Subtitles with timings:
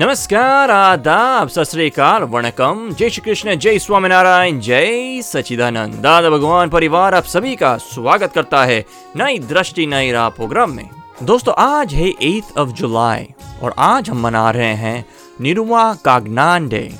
[0.00, 7.14] नमस्कार, आदाब सत श्रीकाल वणकम। जय श्री कृष्ण जय स्वामीनारायण, जय सचिदानंद दादा भगवान परिवार,
[7.14, 8.84] आप सभी का स्वागत करता है
[9.16, 10.88] नई दृष्टि, नई राह प्रोग्राम में।
[11.22, 13.28] दोस्तों, आज है एथ ऑफ़ जुलाई
[13.62, 15.04] और आज हम मना रहे हैं
[15.40, 16.92] निरुमा कागनान डे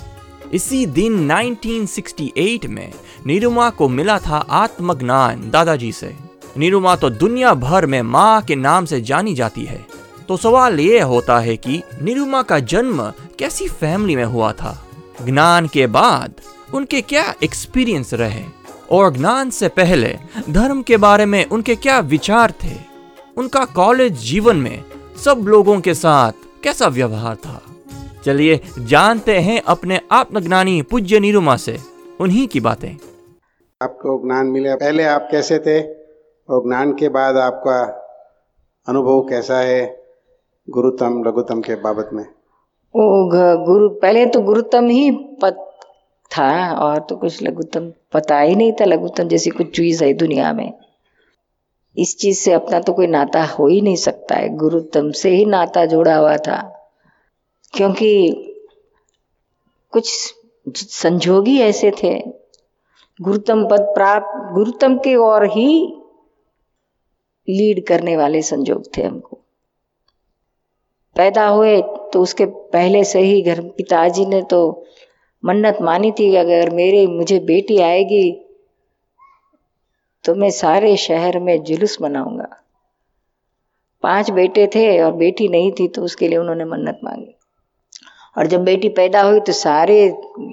[0.52, 2.92] इसी दिन 1968 में
[3.26, 6.14] निरुमा को मिला था आत्मज्ञान दादाजी से।
[6.58, 9.89] निरुमा तो दुनिया भर में माँ के नाम से जानी जाती है।
[10.30, 14.84] तो सवाल ये होता है कि निरुमा का जन्म कैसी फैमिली में हुआ था?
[15.24, 16.32] ज्ञान के बाद
[16.74, 18.44] उनके क्या एक्सपीरियंस रहे?
[18.90, 20.18] और ज्ञान से पहले
[20.50, 22.76] धर्म के बारे में उनके क्या विचार थे?
[23.36, 24.84] उनका कॉलेज जीवन में
[25.24, 26.32] सब लोगों के साथ
[26.64, 27.62] कैसा व्यवहार था?
[28.24, 31.78] चलिए जानते हैं अपने आत्मज्ञानी पूज्य निरुमा से
[32.20, 32.96] उन्हीं की बातें।
[33.82, 35.80] आपको ज्ञान मिला, पहले आप कैसे थे?
[36.48, 38.06] और ज्ञान के बाद आपका
[38.88, 39.99] अनुभव कैसा है?
[40.70, 42.24] गुरुतम लघुतम के बाबत में।
[42.96, 43.30] वो
[43.64, 45.78] गुरु, पहले तो गुरुतम ही पत
[46.38, 50.52] था, और तो कुछ लघुतम पता ही नहीं था, लघुतम जैसी कुछ चीज़ है दुनिया
[50.52, 50.72] में।
[51.98, 55.44] इस चीज़ से अपना तो कोई नाता हो ही नहीं सकता है। गुरुतम से ही
[55.44, 56.88] नाता जोड़ा हुआ था।
[57.72, 58.32] क्योंकि
[59.90, 60.34] कुछ
[60.76, 62.22] संजोग ऐसे थे।
[63.20, 65.96] गुरुतम पद प्राप्त, गुरुतम के और ही
[67.48, 69.39] लीड करने वाले संजोग थे हमको।
[71.20, 71.80] पैदा हुए
[72.12, 74.60] तो उसके पहले से ही घर पिताजी ने तो
[75.44, 78.30] मन्नत मानी थी अगर मेरे, मुझे बेटी आएगी
[80.24, 82.48] तो मैं सारे शहर में जुलूस मनाऊँगा।
[84.04, 87.34] पाँच बेटे थे और बेटी नहीं थी तो उसके लिए उन्होंने मन्नत मांगी।
[88.36, 89.96] और जब बेटी पैदा हुई तो सारे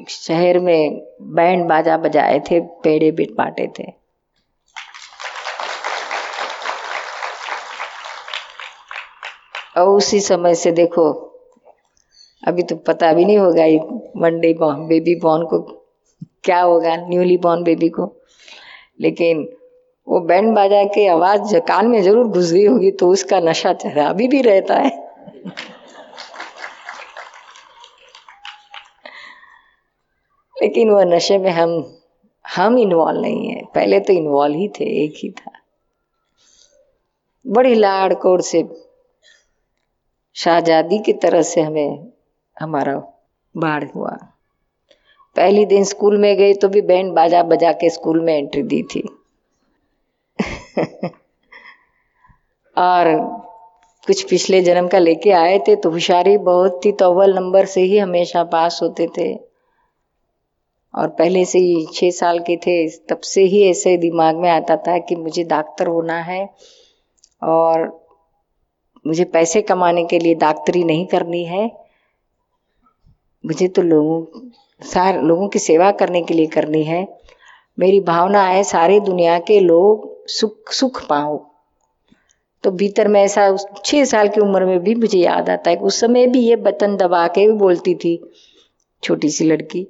[0.09, 3.91] शहर में बैंड बाजा बजाए थे, पेड़े बिट बांटे थे।
[9.77, 11.11] और उसी समय से देखो,
[12.43, 13.79] अभी तो पता भी नहीं होगा ये
[14.17, 15.59] मंडे बेबी बॉर्न को
[16.43, 18.11] क्या होगा न्यूली बॉर्न बेबी को।
[19.01, 19.47] लेकिन
[20.07, 24.07] वो बैंड बाजा के आवाज़ कान में ज़रूर घुस गई होगी तो उसका नशा चेहरा
[24.07, 24.91] अभी भी रहता है।
[30.55, 31.71] लेकिन वह नशे में हम
[32.45, 35.51] हम इन्वॉल्व नहीं है। पहले तो इन्वॉल्व ही थे, एक ही था।
[37.45, 38.63] बड़ी लाड़ कोड़ से
[40.37, 42.11] शाहजादी की तरह से हमें
[42.59, 42.95] हमारा
[43.57, 44.17] बाढ़ हुआ।
[45.35, 48.83] पहली दिन स्कूल में गए तो भी बैंड बाजा बजा के स्कूल में एंट्री दी
[48.83, 49.09] थी।
[52.77, 53.17] और
[54.07, 57.81] कुछ पिछले जन्म का लेके आए थे तो होशियारी बहुत थी तो अव्वल नंबर से
[57.81, 59.39] ही हमेशा पास होते थे।
[60.95, 64.77] और पहले से ही छः साल के थे, तब से ही ऐसे दिमाग में आता
[64.77, 66.49] था कि मुझे डॉक्टर होना है।
[67.43, 68.06] और
[69.07, 71.66] मुझे पैसे कमाने के लिए डॉक्टरी नहीं करनी है।
[73.44, 74.50] मुझे तो लोगों,
[74.81, 77.07] सारे, लोगों की सेवा करने के लिए करनी है।
[77.78, 81.38] मेरी भावना है सारी दुनिया के लोग सुख सुख पाओ।
[82.63, 85.78] तो भीतर में ऐसा उस छः साल की उम्र में भी मुझे याद आता है
[85.78, 88.19] उस समय भी ये बटन दबा के भी बोलती थी
[89.03, 89.88] छोटी सी लड़की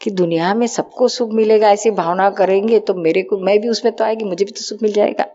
[0.00, 3.94] कि दुनिया में सबको सुख मिलेगा, ऐसी भावना करेंगे तो मेरे को, मैं भी उसमें
[3.96, 5.26] तो आएगी, मुझे भी तो सुख मिल जाएगा।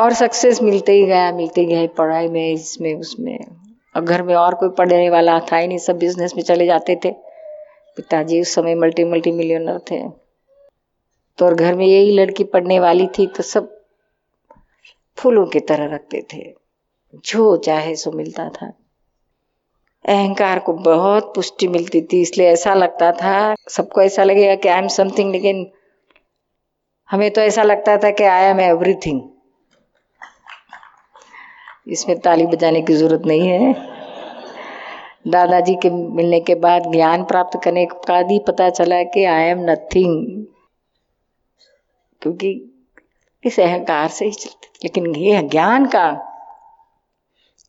[0.00, 3.38] और सक्सेस मिलते ही गया, मिलते ही गया पढ़ाई में, इसमें, उसमें।
[3.96, 7.00] और घर में और कोई पढ़ने वाला था ही नहीं, सब बिज़नेस में चले जाते
[7.04, 7.10] थे।
[7.96, 10.08] पिताजी उस समय मल्टी मल्टी मिलियनर थे।
[11.38, 13.80] तो और घर में यही लड़की पढ़ने वाली थी तो सब
[15.16, 16.54] फूलों की तरह रखते थे।
[17.24, 18.72] जो चाहे सो मिलता था।
[20.04, 24.78] अहंकार को बहुत पुष्टि मिलती थी, इसलिए ऐसा लगता था, सबको ऐसा लगेगा कि आई
[24.78, 25.70] एम समथिंग लेकिन
[27.10, 29.20] हमें तो ऐसा लगता था कि आई एम एवरीथिंग
[31.86, 33.72] इसमें ताली बजाने की ज़रूरत नहीं है।
[35.28, 39.44] दादाजी के मिलने के बाद ज्ञान प्राप्त करने के बाद ही पता चला कि आई
[39.44, 40.44] एम नथिंग
[42.22, 42.50] क्योंकि
[43.44, 46.06] इस अहंकार से ही चलते लेकिन ये ज्ञान का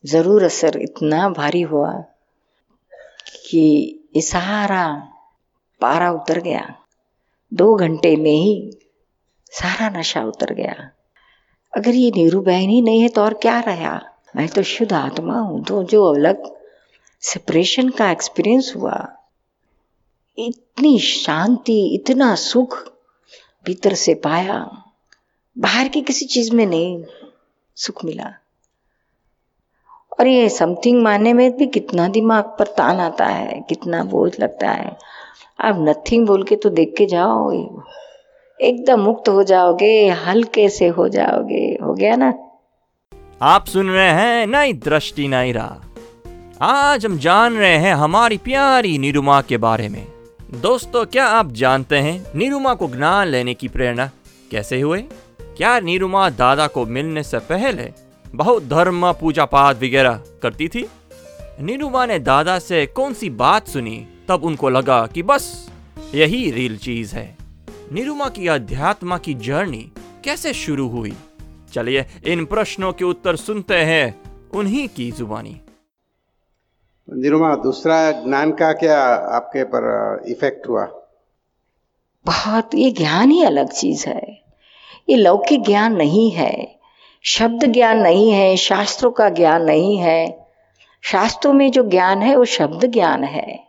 [0.04, 1.92] ज़रूर असर इतना भारी हुआ
[3.46, 3.60] कि
[4.16, 4.86] ये सारा
[5.80, 6.64] पारा उतर गया।
[7.52, 8.54] दो घंटे में ही
[9.52, 10.74] सारा नशा उतर गया।
[11.76, 14.00] अगर ये नीरू बहन ही नहीं है तो और क्या रहा?
[14.36, 16.50] मैं तो शुद्ध आत्मा हूँ तो जो अलग
[17.20, 19.08] सेपरेशन का एक्सपीरियंस हुआ।
[20.38, 22.76] इतनी शांति, इतना सुख
[23.64, 24.84] भीतर से पाया।
[25.58, 27.04] बाहर की किसी चीज़ में नहीं
[27.76, 28.32] सुख मिला।
[30.20, 34.70] और ये समथिंग मानने में भी कितना दिमाग पर तान आता है, कितना बोझ लगता
[34.70, 34.98] है।
[35.60, 37.52] आप नथिंग बोल के तो देख के जाओ
[38.62, 42.34] एकदम मुक्त हो जाओगे, हल्के से हो जाओगे, हो गया ना?
[43.42, 48.98] आप सुन रहे हैं नई दृष्टि नई राह। आज हम जान रहे हैं हमारी प्यारी
[48.98, 50.06] निरुमा के बारे में।
[50.54, 54.10] दोस्तों, क्या आप जानते हैं निरुमा को ज्ञान लेने की प्रेरणा
[54.50, 55.04] कैसे हुए
[55.56, 57.92] क्या निरुमा दादा को मिलने से पहले
[58.34, 60.88] बहुत धर्म पूजा पाठ वगैरह करती थी?
[61.60, 64.06] निरुमा ने दादा से कौन सी बात सुनी?
[64.28, 65.70] तब उनको लगा कि बस
[66.14, 67.41] यही रियल चीज़ है।
[67.92, 69.92] निरुमा की अध्यात्मा की जर्नी
[70.24, 71.16] कैसे शुरू हुई?
[71.74, 74.20] चलिए इन प्रश्नों के उत्तर सुनते हैं
[74.54, 75.60] उन्हीं की जुबानी।
[77.12, 79.84] निरुमा दूसरा ज्ञान का क्या आपके पर
[80.28, 80.84] इफ़ेक्ट हुआ?
[82.26, 84.42] बहुत ये ज्ञान ही अलग चीज़ है।
[85.08, 86.78] ये लौकिक ज्ञान नहीं है
[87.24, 90.46] शब्द ज्ञान नहीं है शास्त्रों का ज्ञान नहीं है।
[91.02, 93.68] शास्त्रों में जो ज्ञान है वो शब्द ज्ञान है।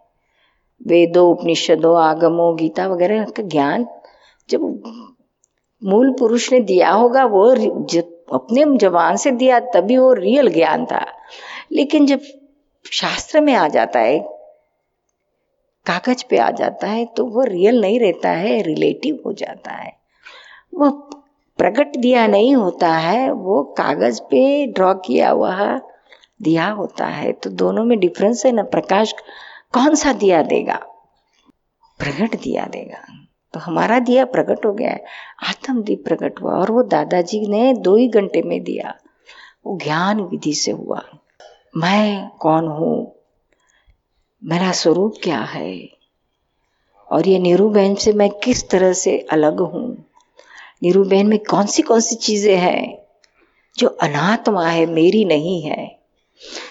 [0.87, 3.87] वेदों उपनिषदों आगमों गीता वगैरह का ज्ञान
[4.49, 4.61] जब
[5.81, 10.85] मूल पुरुष ने दिया होगा वो जब अपने जवान से दिया तभी वो रियल ज्ञान
[10.85, 11.05] था।
[11.71, 12.21] लेकिन जब
[12.91, 14.19] शास्त्र में आ जाता है
[15.85, 19.91] कागज़ पे आ जाता है तो वो रियल नहीं रहता है रिलेटिव हो जाता है।
[20.73, 20.89] वो
[21.59, 25.79] प्रकट दिया नहीं होता है वो कागज़ पे ड्रॉ किया हुआ
[26.41, 29.13] दिया होता है। तो दोनों में डिफरेंस है ना प्रकाश
[29.73, 30.75] कौन सा दिया देगा?
[31.99, 33.05] प्रकट दिया देगा।
[33.53, 35.03] तो हमारा दिया प्रकट हो गया है।
[35.49, 38.95] आत्मदीप प्रकट हुआ और वो दादाजी ने दो ही घंटे में दिया।
[39.65, 41.01] वो ज्ञान विधि से हुआ।
[41.77, 43.15] मैं कौन हूँ?
[44.43, 45.89] मेरा स्वरूप क्या है?
[47.11, 50.05] और ये नीरू बहन से मैं किस तरह से अलग हूँ?
[50.83, 52.97] नीरू बहन में कौन सी कौन सी चीज़ें हैं
[53.77, 55.99] जो अनात्मा है, मेरी नहीं है?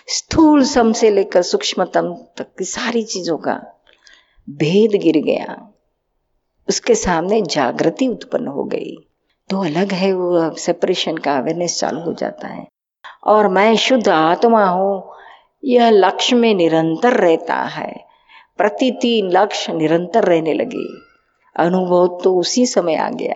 [0.09, 3.63] स्थूल सम से लेकर सूक्ष्मतम तक की सारी चीज़ों का
[4.51, 5.72] भेद गिर गया।
[6.69, 8.97] उसके सामने जागृति उत्पन्न हो गई।
[9.51, 12.67] तो अलग है वो सेपरेशन का अवेयरनेस चालू हो जाता है।
[13.25, 15.15] और मैं शुद्ध आत्मा हूँ,
[15.65, 18.05] यह लक्ष्य में निरंतर रहता है।
[18.57, 20.87] प्रति तीन लक्ष्य निरंतर रहने लगे।
[21.57, 23.35] अनुभव तो उसी समय आ गया।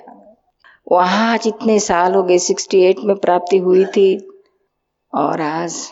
[0.92, 4.28] वहाँ जितने साल हो गए 68 में प्राप्ति हुई थी।
[5.14, 5.90] और आज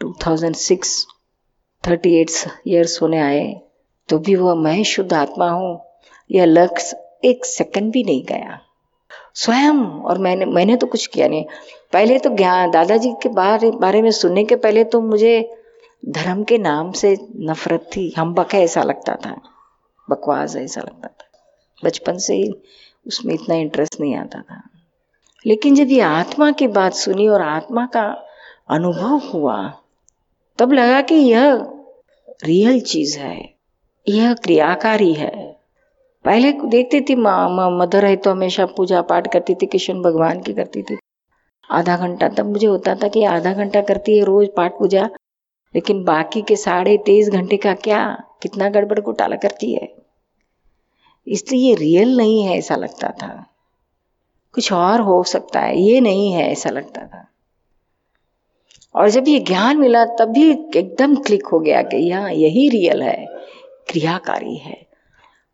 [0.00, 1.06] 2006
[1.84, 3.60] 38 इयर्स होने आए
[4.08, 5.89] तो भी वह मैं शुद्ध आत्मा हूँ।
[6.30, 8.60] यह लक्ष्य एक सेकंड भी नहीं गया।
[9.34, 11.44] स्वयं, और मैंने मैंने तो कुछ किया नहीं।
[11.92, 15.62] पहले तो ज्ञान दादाजी के बारे बारे में सुनने के पहले तो मुझे
[16.08, 19.40] धर्म के नाम से नफरत थी। हम बक ऐसा लगता था।
[20.10, 21.24] बकवास ऐसा लगता था।
[21.84, 22.54] बचपन से ही
[23.06, 24.62] उसमें इतना इंटरेस्ट नहीं आता था।
[25.46, 28.26] लेकिन जब ये आत्मा की बात सुनी और आत्मा का
[28.68, 29.74] अनुभव हुआ,
[30.58, 31.54] तब लगा कि यह
[32.44, 33.54] रियल चीज़ है।
[34.08, 35.59] यह क्रियाकारी है।
[36.24, 40.52] पहले देखती थी माँ मदर है तो हमेशा पूजा पाठ करती थी, कृष्ण भगवान की
[40.52, 40.98] करती थी।
[41.70, 45.08] आधा घंटा तब मुझे होता था कि आधा घंटा करती है रोज पाठ पूजा,
[45.74, 49.88] लेकिन बाकी के साढ़े तेईस घंटे का क्या, कितना गड़बड़ घोटाला करती है?
[51.26, 53.46] इसलिए ये रियल नहीं है ऐसा लगता था।
[54.54, 57.26] कुछ और हो सकता है, ये नहीं है ऐसा लगता था।
[58.94, 63.02] और जब ये ज्ञान मिला तब भी एकदम क्लिक हो गया कि यहाँ यही रियल
[63.02, 63.26] है,
[63.88, 64.89] क्रियाकारी है।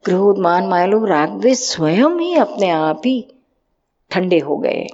[0.07, 3.35] क्रोध मान मायलो राग स्वयं ही अपने आप ही
[4.11, 4.87] ठंडे हो गए।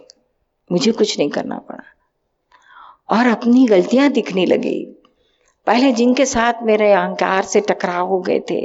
[0.72, 1.84] मुझे कुछ नहीं करना पड़ा।
[3.10, 4.84] और अपनी गलतियाँ दिखने लगी।
[5.66, 8.60] पहले जिनके साथ मेरे अहंकार से टकराव हो गए थे,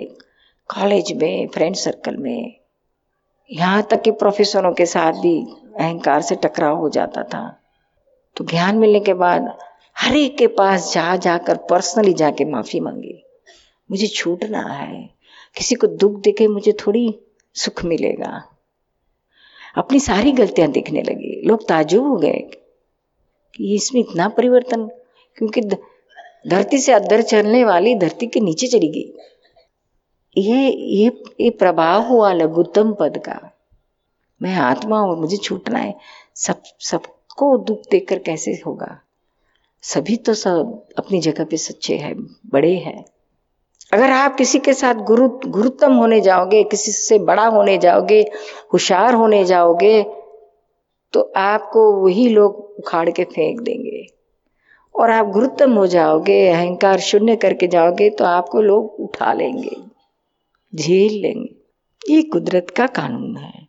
[0.67, 2.57] कॉलेज में, फ्रेंड सर्कल में,
[3.51, 5.47] यहाँ तक कि प्रोफेसरों के साथ भी
[5.79, 7.59] अहंकार से टकराव हो जाता था।
[8.35, 9.57] तो ज्ञान मिलने के बाद
[9.97, 13.23] हर एक के पास जा जाकर पर्सनली जाके माफ़ी मांगी।
[13.91, 15.16] मुझे छूटना है।
[15.57, 17.19] किसी को दुख देके मुझे थोड़ी
[17.53, 18.43] सुख मिलेगा।
[19.77, 22.39] अपनी सारी गलतियाँ दिखने लगी। लोग ताजुब हो गए
[23.55, 24.87] कि इसमें इतना परिवर्तन,
[25.37, 25.61] क्योंकि
[26.47, 29.13] धरती से अदर चलने वाली धरती के नीचे चली गई।
[30.41, 33.51] ये ये ये प्रभाव हुआ लघुत्तम पद का।
[34.41, 35.95] मैं आत्मा हूँ, मुझे छूटना है।
[36.35, 38.99] सब, सबको दुख देखकर कैसे होगा?
[39.81, 43.05] सभी तो सब अपनी जगह पे सच्चे हैं, बड़े हैं।
[43.91, 48.19] अगर आप किसी के साथ गुरु, गुरुत्तम होने जाओगे, किसी से बड़ा होने जाओगे
[48.73, 50.03] होशियार होने जाओगे
[51.13, 54.05] तो आपको वही लोग उखाड़ के फेंक देंगे।
[54.95, 59.75] और आप गुरुत्तम हो जाओगे, अहंकार शून्य करके जाओगे तो आपको लोग उठा लेंगे,
[60.73, 63.67] झेल लेंगे। ये कुदरत का कानून है।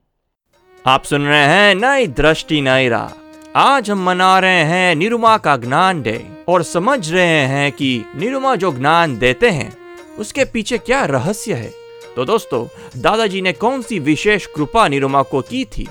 [0.85, 5.57] आप सुन रहे हैं नई दृष्टि, नई राह। आज हम मना रहे हैं निरुमा का
[5.59, 9.73] ज्ञान डे और समझ रहे हैं कि निरुमा जो ज्ञान देते हैं
[10.19, 11.73] उसके पीछे क्या रहस्य है?
[12.17, 12.67] तो दोस्तों,
[13.01, 15.89] दादाजी ने कौन सी विशेष कृपा निरुमा को की थी?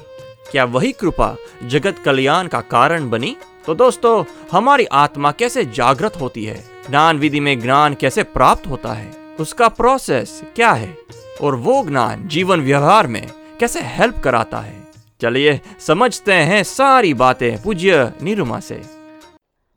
[0.51, 3.37] क्या वही कृपा जगत कल्याण का कारण बनी?
[3.65, 6.63] तो दोस्तों, हमारी आत्मा कैसे जागृत होती है?
[6.89, 9.11] ज्ञान विधि में ज्ञान कैसे प्राप्त होता है?
[9.39, 10.97] उसका प्रोसेस क्या है?
[11.41, 13.27] और वो ज्ञान जीवन व्यवहार में
[13.59, 14.87] कैसे हेल्प कराता है?
[15.21, 18.81] चलिए, समझते हैं सारी बातें पूज्य निरुमा से।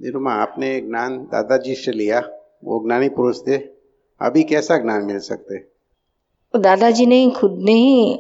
[0.03, 2.21] निरुमा, आपने ज्ञान दादाजी से लिया,
[2.65, 3.80] वो ज्ञानी पुरुष थे।
[4.23, 5.59] अभी कैसा ज्ञान मिल सकते?
[6.53, 8.19] तो दादाजी ने खुद ने ही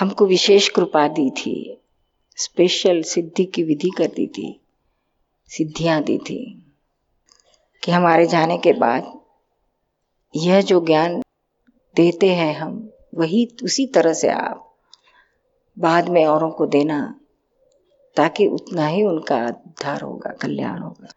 [0.00, 1.80] हमको विशेष कृपा दी थी।
[2.36, 4.60] स्पेशल सिद्धि की विधि कर दी थी,
[5.48, 6.72] सिद्धियाँ दी थी
[7.84, 9.20] कि हमारे जाने के बाद
[10.36, 11.22] यह जो ज्ञान
[11.96, 14.76] देते हैं हम, वही उसी तरह से आप
[15.78, 17.20] बाद में औरों को देना,
[18.16, 21.08] ताकि उतना ही उनका उद्धार होगा, कल्याण होगा।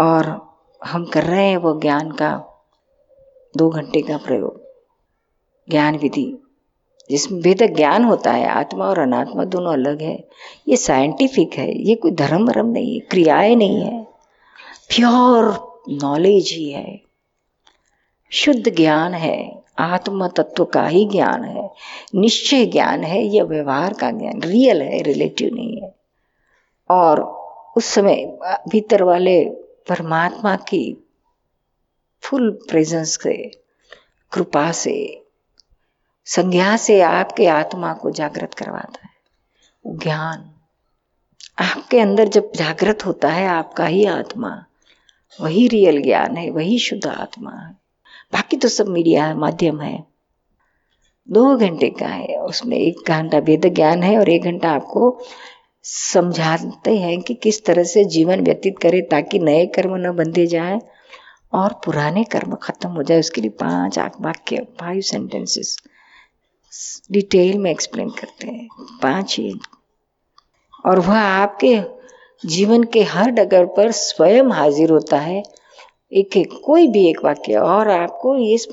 [0.00, 0.51] और
[0.84, 2.62] हम कर रहे हैं वो ज्ञान का
[3.56, 4.62] दो घंटे का प्रयोग।
[5.70, 6.38] ज्ञान विधि,
[7.10, 10.28] जिसमें वेदक ज्ञान होता है, आत्मा और अनात्मा दोनों अलग है।
[10.68, 14.04] ये साइंटिफिक है, ये कोई धर्म वरम नहीं है, क्रियाएँ नहीं है।
[14.88, 17.00] प्योर नॉलेज ही है।
[18.30, 21.70] शुद्ध ज्ञान है, आत्म तत्व का ही ज्ञान है।
[22.14, 25.94] निश्चय ज्ञान है यह व्यवहार का ज्ञान रियल है रिलेटिव नहीं है।
[26.90, 27.20] और
[27.76, 31.08] उस समय भीतर वाले परमात्मा की
[32.22, 33.62] फुल प्रेजेंस से,
[34.32, 35.26] कृपा से
[36.24, 39.12] संज्ञा से आपके आत्मा को जागृत करवाता है।
[39.86, 40.48] ज्ञान
[41.58, 44.64] आपके अंदर जब जागृत होता है, आपका ही आत्मा,
[45.40, 47.72] वही रियल ज्ञान है, वही शुद्ध आत्मा है।
[48.32, 50.04] बाकी तो सब मीडिया है, माध्यम है।
[51.30, 55.22] दो घंटे का है, उसमें एक घंटा वेद ज्ञान है और एक घंटा आपको
[55.84, 60.80] समझाते हैं कि किस तरह से जीवन व्यतीत करे ताकि नए कर्म न बंधे जाए
[61.52, 65.76] और पुराने कर्म खत्म हो जाए। उसके लिए पाँच वाक्य फाइव सेंटेंसेस
[67.12, 68.68] डिटेल में एक्सप्लेन करते हैं।
[69.02, 69.54] पाँच ही।
[70.86, 71.80] और वह आपके
[72.48, 75.42] जीवन के हर डगर पर स्वयं हाजिर होता है।
[76.12, 78.68] एक एक कोई भी एक वाक्य और आपको इस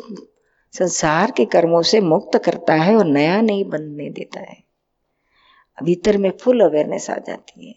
[0.73, 4.68] संसार के कर्मों से मुक्त करता है और नया नहीं बनने देता है।
[5.83, 7.75] भीतर में फुल अवेयरनेस आ जाती है।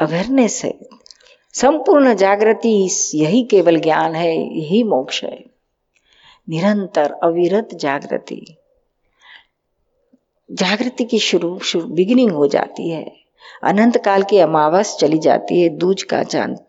[0.00, 0.78] अवेयरनेस है।
[1.54, 5.44] संपूर्ण जागृति यही केवल ज्ञान है, यही मोक्ष है।
[6.48, 8.56] निरंतर अविरत जागृति।
[10.50, 13.16] जागृति की शुरू शुरू बिगिनिंग हो जाती है।
[13.62, 16.64] अनंत काल की अमावस चली जाती है, दूज का चाँद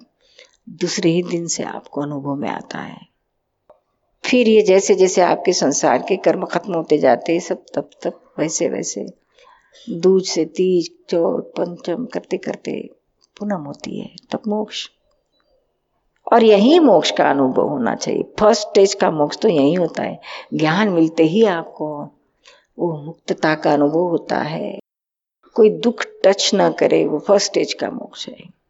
[0.69, 3.07] दूसरे ही दिन से आपको अनुभव में आता है।
[4.25, 8.33] फिर ये जैसे जैसे आपके संसार के कर्म खत्म होते जाते हैं, सब तब तब
[8.39, 9.20] वैसे वैसे
[9.89, 12.89] दूज से तीज चौथ पंचम करते करते
[13.37, 14.89] पूनम होती है, तब मोक्ष।
[16.33, 20.19] और यही मोक्ष का अनुभव होना चाहिए। फ़र्स्ट स्टेज का मोक्ष तो यही होता है।
[20.53, 22.03] ज्ञान मिलते ही आपको
[22.79, 24.79] वो मुक्तता का अनुभव होता है।
[25.53, 28.61] कोई दुख टच ना करे, वो फ़र्स्ट स्टेज का मोक्ष है।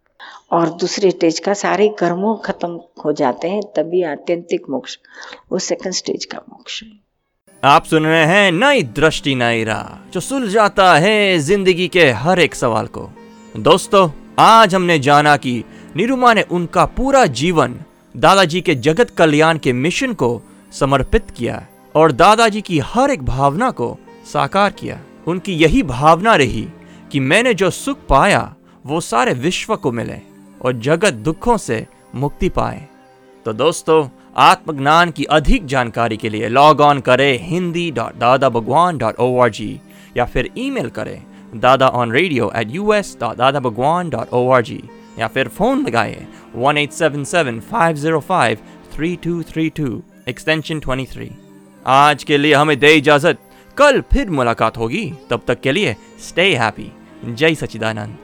[0.51, 4.97] और दूसरे स्टेज का सारे कर्मों खत्म हो जाते हैं, तभी आत्यंतिक मोक्ष,
[5.51, 7.10] वो सेकंड स्टेज का मोक्ष है।
[7.63, 12.55] आप सुन रहे हैं नई दृष्टि, नई राह, जो सुलझाता है ज़िंदगी के हर एक
[12.55, 13.09] सवाल को।
[13.57, 15.63] दोस्तों, आज हमने जाना कि
[15.95, 17.75] निरुमा ने उनका पूरा जीवन
[18.15, 20.41] दादाजी के जगत कल्याण के मिशन को
[20.71, 21.65] समर्पित किया
[21.95, 23.97] और दादाजी की हर एक भावना को
[24.33, 26.67] साकार किया। उनकी यही भावना रही
[27.11, 28.53] कि मैंने जो सुख पाया,
[28.85, 30.19] वो सारे विश्व को मिले
[30.61, 32.85] और जगत दुखों से मुक्ति पाए।
[33.45, 34.03] तो दोस्तों
[34.37, 39.39] आत्मज्ञान की अधिक जानकारी के लिए लॉग ऑन करें Hindi dot Dada Bhagwan dot O
[39.39, 39.79] R G
[40.17, 41.23] या फिर ईमेल करें
[41.55, 44.83] Dada on radio at U S dot Dada Bhagwan dot O R G
[45.19, 48.57] या फिर फ़ोन लगाए one eight seven seven five zero five
[48.95, 51.31] three two three two extension twenty three
[51.87, 53.37] आज के लिए हमें दे इजाज़त।
[53.77, 56.91] कल फिर मुलाकात होगी। तब तक के लिए स्टे हैप्पी
[57.25, 58.17] जय सचिदानंद